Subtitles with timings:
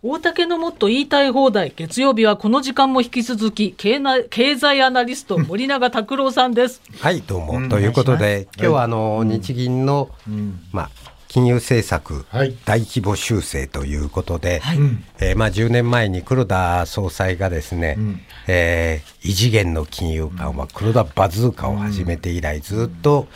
[0.00, 3.98] 大竹のもっと言いたい放題月曜日はこの時間も引き続き経
[4.30, 6.80] 経済アナリスト森永卓郎さんです。
[7.00, 8.46] はいどうも、うん、ということで。
[8.56, 10.90] 今日はあの、日銀の、うん、まあ
[11.26, 14.78] 金融政策、大規模修正ということで、はい、
[15.18, 23.26] えー、まあ、10年前に黒田総裁がですね、うん、えー、異次元の金融緩和、黒田バズーカを始めて以来、ずっと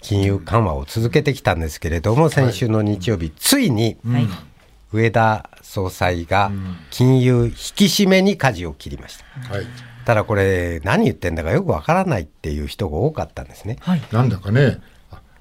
[0.00, 3.96] 金融緩和を続けてきたんですけれども、先週の日曜日、ついに、
[4.94, 6.52] 上田総裁が
[6.90, 9.54] 金融引き締めに舵を切りました。
[9.54, 9.66] はい、
[10.04, 13.76] ただこれ、何言ってんだかよくわからないっていう人が多かったんですね。
[13.80, 14.78] はい、なんだかね、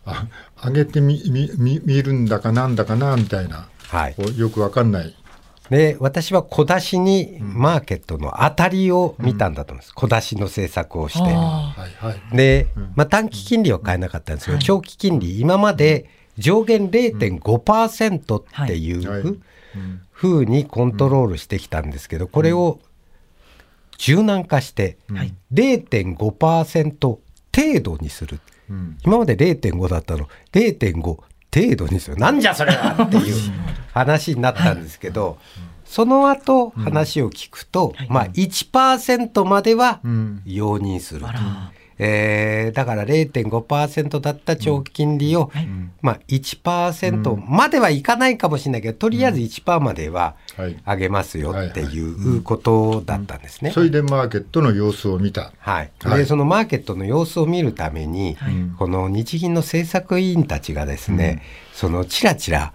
[0.06, 0.26] あ
[0.66, 5.16] 上げてみみみ見るんだかなんだかなみたいな、はい、よくわかんない。
[5.70, 12.36] で私は小出しにマーケットの当たりを見たんだと思います、うん、小出しの政策をして。
[12.36, 19.40] で、まあ、短期金利は変えなかったんですけど、長期金利、今まで上限0.5%っていう
[20.12, 22.80] ふうにコントロールしてきたんですけど、これを
[23.98, 24.98] 柔軟化して
[25.54, 27.22] 0.5%程
[27.82, 28.40] 度にする。
[28.70, 32.18] うん、今まで0.5だったの0.5程度にする。
[32.18, 33.36] なんじゃそれはっていう
[33.94, 35.38] 話になったんですけど、
[35.86, 40.00] その後話を聞くと、うん、まあ1%までは
[40.46, 41.22] 容認する。
[41.22, 45.60] うんえー、だから0.5%だった長期金利を、うん。
[45.60, 45.68] はい、
[46.02, 50.36] まあ、1%まではいかないかもしれないけど、とりあえず1%までは
[50.86, 53.72] 上げますよっていうことだったんですね。
[53.72, 55.54] それでマーケットの様子を見た。
[55.60, 55.92] はい。
[56.04, 61.42] で、そのマーケットの様子を見るために、はい、この日銀の政策委員たちがですね、
[61.74, 62.74] そのちらちら、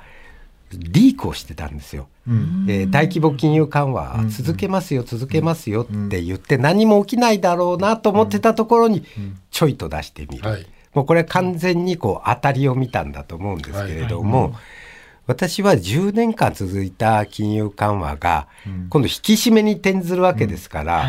[0.72, 2.08] リークをしてたんですよ。
[2.28, 9.04] うん、えー、大規模金融緩和続けますよ、続けますよって言って何も起きないだろうなと思ってたところに
[9.50, 14.50] ちょいと出してみる、はい、もうこれは完全にこう当たりを見たんだと思うんですけれども、はい。
[14.50, 14.60] はい、
[15.28, 18.46] 私は10年間続いた金融緩和が
[18.90, 21.08] 今度引き締めに転ずるわけですから、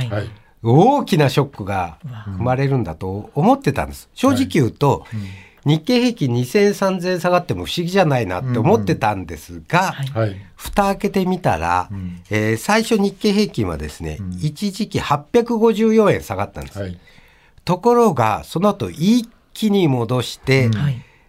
[0.63, 2.00] 大きなショックが
[2.38, 4.09] 生まれるんだと思ってたんです。
[4.13, 5.06] 正直言うと、
[5.69, 16.79] 日経平均2000、3000下がっても不思議じゃないなって思ってたんですが、うんうん、蓋開けてみたら、うん、えー、最初日経平均はですね、うん、一時期854円下がったんです。
[16.79, 16.97] はい、
[17.66, 20.74] ところが、その後一気に戻して、うん、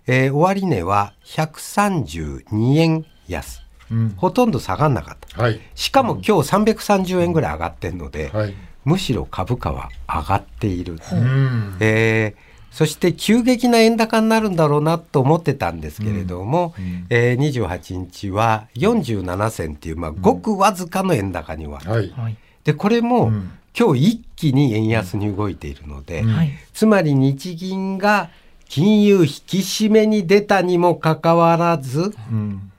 [0.07, 3.61] えー、終値は132円安。
[3.91, 26.37] うん、ほとんど下がんなかった、はい、しかも今日330円ぐらい上がってるので、はい、むしろ株価は上がっている、うん、えーそして急激な円高になるんだろうなと思ってたんですけれども、うんうん、えー、28日は47銭っていう、まあ、ごくわずかの円高には、はい、でこれも、うん、今日一気に円安に動いているので、うん、
[26.73, 28.31] つまり日銀が
[28.69, 32.71] 金融引き締めに出たにもかかわらず、うん、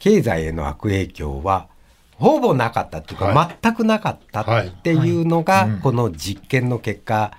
[0.00, 1.68] 経済への悪影響は
[2.14, 7.32] ほぼなかったっていうか、はい、全くなかったっていうのが、この実験の結果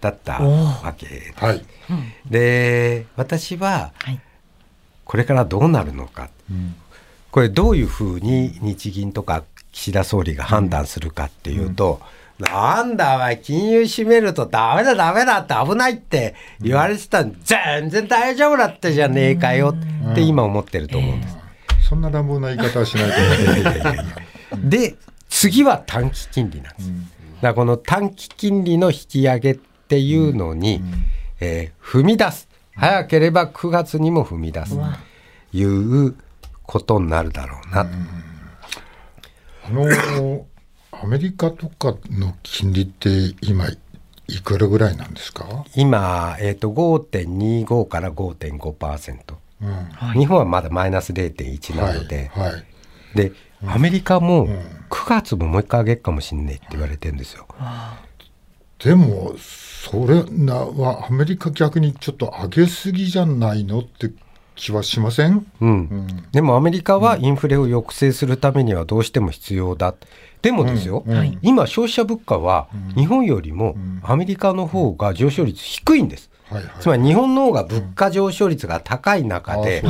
[0.00, 1.44] だったわけです。
[1.44, 1.64] はい、
[2.28, 3.92] で私は
[5.04, 6.74] これからどうなるのか、うん、
[7.30, 12.00] これどういうふうに日銀とか岸田総理が判断するかっていうと、
[12.38, 19.74] うん、なんだお前金融締めるとダメだダメだって危ないって言われてた、うん、全然大丈夫だったじゃねえかよ
[20.10, 21.38] って今思ってると思うんです。
[21.88, 23.10] そんな乱暴な言い方はしない
[24.52, 24.94] とで
[25.30, 26.90] 次は短期金利なんです。
[26.90, 31.04] だからこの短期金利の引き上げっていうのに、うん、
[31.40, 32.48] えー、踏み出す。
[32.76, 34.76] 早ければ9月にも踏み出す。
[34.76, 36.14] という
[36.62, 37.86] ことになるだろうな。
[39.64, 40.46] あの
[40.92, 43.66] アメリカとかの金利って今
[44.26, 45.64] いくらぐらいなんですか？
[45.74, 49.70] 今、えーと、5.25から5.5%、うん。
[49.70, 52.64] はい、日本はまだマイナス0.1なので、はいはい、
[53.14, 53.32] で
[53.66, 54.46] アメリカも
[54.90, 57.46] 9月ももう一回上げるかもしれないって言われてるんですよ。
[58.78, 64.12] でもそれなはアメリカ逆にちょっと上げすぎじゃないのって
[64.58, 69.94] 気はしません、うん、うん、でもアメリカはインフレを抑制するためにはどうしても必要だ。
[70.42, 71.16] でもですよ、うん。
[71.16, 76.30] うん、今、消費者物価は日本よりもアメリカの方が上昇率低いんです。
[76.48, 79.82] はいはい、つまり日本の方が物価上昇率が高い中で、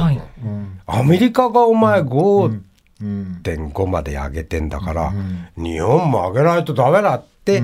[0.87, 5.13] アメリカがお前5.5まで上げてんだから、
[5.57, 7.63] 日本も上げないとダメだって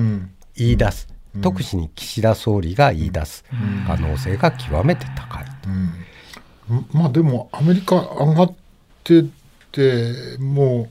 [0.55, 1.14] 言い出す。
[1.41, 3.45] 特に岸田総理が言い出す
[3.87, 5.69] 可能性が極めて高いと。
[6.91, 8.53] まあでもアメリカ上がっ
[9.03, 9.23] て
[9.71, 10.89] ても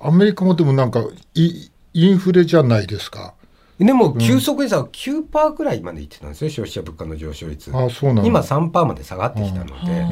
[0.00, 1.04] うアメリカもでもなんか
[1.34, 3.34] イインフレじゃないですか。
[3.78, 7.74] でも急速にさ、9%ぐらいまでいってたんですよ消費者物価の上昇率。
[7.74, 10.06] あそうな今3%まで下がってきたので、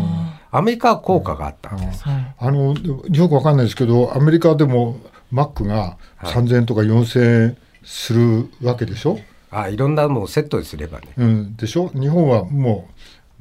[0.50, 2.74] アメリカは効果があったんです、あの
[3.10, 4.98] よくわかんないですけどアメリカでも
[5.30, 9.18] マックが3000円とか4000円するわけでしょ、
[9.50, 11.08] あいろんなもうセットにすればね。
[11.16, 11.88] うん、でしょ？
[11.88, 12.88] 日本はも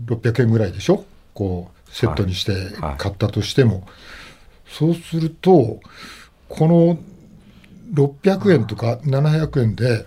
[0.07, 1.05] う600円ぐらいでしょ？
[1.33, 2.97] こうセットにしてはい。
[2.97, 3.87] 買ったとしても、
[4.67, 5.79] そうすると
[6.49, 6.97] この
[7.93, 10.05] 600円とか700円で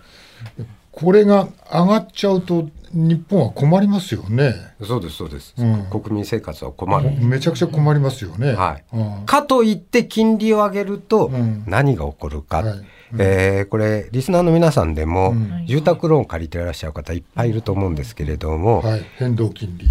[0.91, 4.55] これが上がっちゃうと日本は困りますよね。
[4.83, 5.87] そうですそうです、うん。
[5.91, 8.53] 国民生活は困る、めちゃくちゃ困りますよね。
[8.53, 8.97] はい。
[8.97, 9.27] うん。
[9.27, 11.63] かといって金利を上げるとうん。
[11.67, 12.85] 何が起こるか、はい。
[13.19, 15.67] えーこれリスナーの皆さんでも、うん。
[15.67, 19.87] 住宅ローン借りてらっしゃる方いっぱいいると思うんですけれども、はい、変動金利。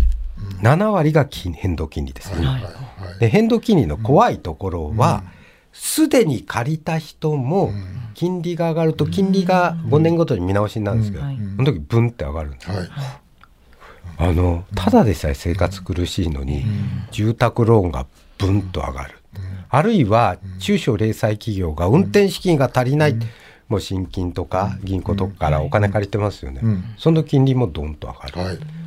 [0.62, 2.64] 7割が金変動金利ですね、はい。
[2.64, 2.70] は
[3.16, 3.20] い。
[3.20, 5.24] で変動金利の怖いところは、
[5.72, 7.72] すでに借りた人も
[8.14, 12.90] 金利が上がると金利が5年ごとに見直しになるんですけど、その時ブンって上がるんですはい。
[14.18, 16.66] あのただでさえ生活苦しいのに、
[17.12, 18.06] 住宅ローンが
[18.38, 19.16] ブンと上がる、
[19.70, 23.16] あるいは中小零細企業が運転資金が足りない、
[23.70, 26.84] もう信金とか銀行とかからお金借りてますよね、うん。
[26.98, 28.79] その金利もドンと上がる、はい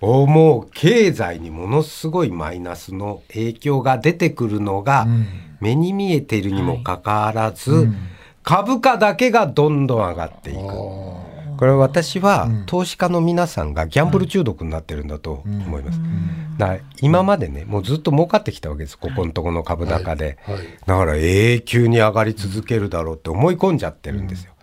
[0.00, 5.26] おもう経済にものすごいマイナスの影響が出てくるのがん。
[5.60, 7.88] 目に見えているにもかかわらず、
[8.42, 10.60] 株価だけがどんどん上がっていく。
[10.60, 16.00] これは私は投資家の皆さんがギャンブル中毒になってるんだと思います。
[16.58, 20.36] だから今までねもうずっと儲かってきたわけですここのところの株高で、
[20.86, 24.53] だから永久に上がり続けるだろうって思い込んじゃってるんですよ。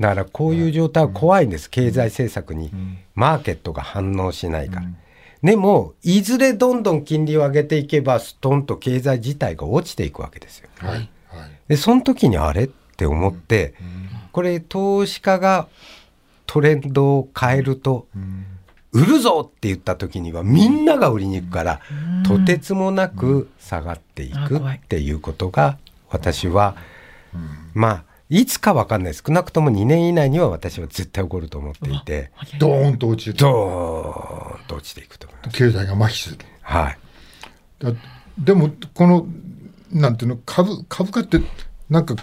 [0.00, 1.68] だからこういう状態は怖いんです。
[1.70, 2.70] 経済政策に
[3.14, 4.86] マーケットが反応しないから。
[5.42, 10.68] でもいずれどんどん金利を上げていけばストンと経済自体が落ちていくわけですよ。
[10.78, 10.90] はい。
[10.90, 11.08] はい。
[11.68, 13.74] でその時にあれって思って、
[14.32, 15.68] これ投資家が
[16.46, 18.06] トレンドを変えると、
[18.90, 21.80] 売るぞって言った時にはみんなが売りに行くから、
[22.26, 25.78] とてつもなく下がっていくっていうことが
[26.10, 26.76] 私は、
[27.74, 33.36] まあいつかわかんない少なくとも2年以内には私は絶対起こると思っていてドーンと落ちる。
[33.36, 35.56] ドーンと落ちていくと思います。
[35.56, 36.38] 経済が麻痺する。
[36.60, 36.98] はい。
[37.78, 37.92] だ
[38.38, 39.26] でもこの
[39.90, 41.40] なんていうの株株価って
[41.88, 42.14] なんか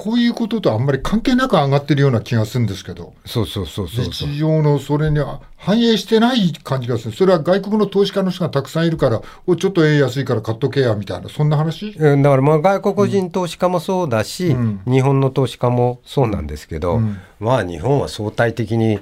[0.00, 3.12] ここういうこととあんまり関係なく上がってるような気がするんですけど。
[3.26, 4.28] そうそうそうそうそう。
[4.30, 7.14] 日常のそれには反映してない感じがする。
[7.14, 11.28] それは外国の投資家の人がたくさんいるからおちょっと円安いから買っとけやみたいな。
[11.28, 11.90] そんな話？
[11.98, 14.80] うんだからまあ外国人投資家もそうだし、うん。
[14.86, 17.18] 日本の投資家もそうなんですけど、うん。
[17.38, 19.00] まあ日本は相対的に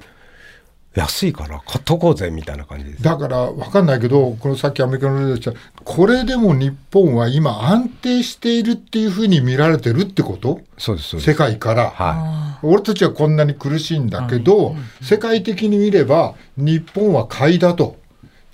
[0.99, 3.03] 安いから買っとこうぜみたいな感じです。
[3.03, 5.83] だから分かんないけどこのさっきアメリカの例で言った。
[5.85, 10.61] これでも日本は今安定しているっていうふうに見られてるってこと？
[10.77, 11.31] そうですそうです。
[11.31, 11.91] 世界から。
[11.91, 17.97] は俺たちはこんなに苦しいんだけど、世界的に見れば日本は買いだと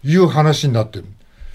[0.02, 1.06] いう話になってる。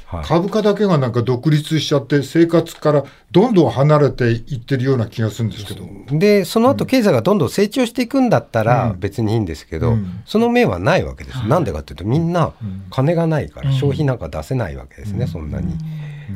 [0.09, 0.25] はい。
[0.25, 5.83] 株価だけがなんか独立しちゃって生活からどんどん離れていってるような気がするんですけど。
[5.83, 10.23] い、でその後経済がどんどん成長していくんだったら別にいいんですけど、うん。
[10.25, 11.47] その面はないわけです。
[11.47, 12.53] なんでかっていうとみんな
[12.89, 15.75] 金がないから消費なんか出せないわけですね、そんなに。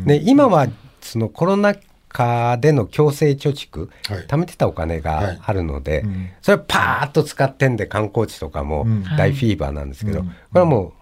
[0.05, 0.67] で今は
[1.01, 1.73] そのコロナ
[2.09, 4.25] 禍での強制貯蓄、はい。
[4.27, 6.29] 貯めてたお金があるので、うん。
[6.43, 9.03] それをパーッと使ってんで観光地とかもうん。
[9.17, 10.27] 大フィーバーなんですけど、うん。
[10.27, 10.93] これはもう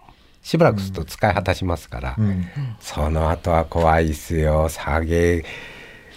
[0.42, 2.46] しばらくすると使い果たしますから、うん。
[2.80, 4.68] その後は怖いっすよ。
[4.68, 5.44] 下げ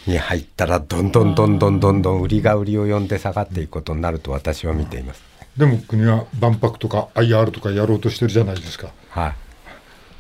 [0.07, 5.23] に入ったらどんどんどんどんどんどん売りが売りを呼んで下がっていくことになると私は見ています。
[5.57, 8.89] でも国は万博とか IR とかやろうとしてるじゃないですか。
[9.09, 9.35] はい。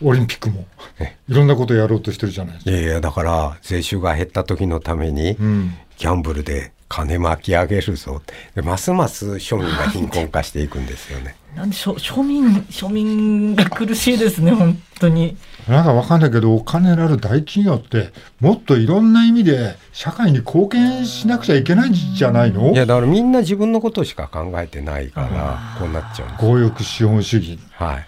[0.03, 0.65] オリンピックも。
[0.99, 1.17] え。
[1.27, 2.71] いろんなことやろうとしてるじゃないですか。
[2.71, 5.73] いやいやだから税収が減った時のために、うん。
[5.97, 11.35] ギャンブルで金巻き上げるぞってでますます庶民が貧困化していくんですよね。
[11.53, 15.35] なんでしょ庶民庶民が苦しいですね本当に
[15.67, 22.71] なんかわかんないけど、お金のある大企業って、もっといろんな意味で社会に貢献しなくちゃいけないんじゃないの？
[22.71, 26.41] いやだからみんな自分のことしか考えてないからこうなっちゃうんです。
[26.41, 27.59] 強欲資本主義。
[27.73, 27.99] は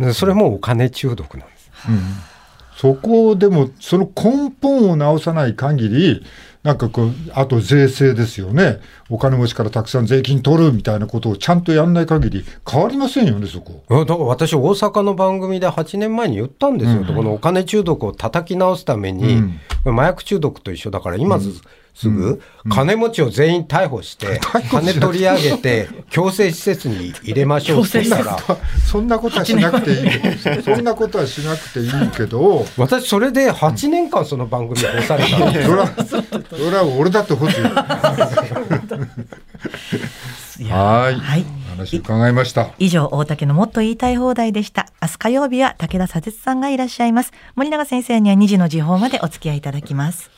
[0.00, 0.02] い。
[0.02, 1.70] でそれもお金中毒なんです。
[2.76, 6.22] そこでも、その根本を直さない限り、
[6.62, 8.80] なんかこう、あと税制ですよね。
[9.08, 13.84] お金持ちからたくさん税金取るみたいなことをちゃんとやんない限り変わりませんよね、そこ。
[13.88, 19.42] いやだから私大阪の番組で8年前に言ったんですよ、このお金中毒を叩き直すために、
[19.84, 21.52] 麻薬中毒と一緒だから今ず、
[21.96, 24.38] すぐ、金持ちを全員逮捕して、
[24.70, 28.38] 金取り上げて、強制施設に入れましょうって言ったら、
[28.86, 30.10] そんなことはしなくていい。
[30.62, 35.68] そんなことはしなくていいけど、私、それで8年間その番組干されたんです
[36.50, 37.60] それは、俺だって欲しい。
[40.64, 41.44] いやはいはい。
[41.70, 42.68] 話伺いました。
[42.78, 44.86] 以上、大竹のもっと言いたい放題でした。
[45.00, 47.32] 明日火曜日は武田砂鉄さんがいらっしゃいます。
[47.54, 50.35] 森永先生には2時の時報までお付き合いいただきます。